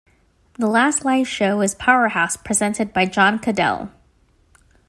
[0.55, 3.91] The last live show was Power House presented by John Caddell.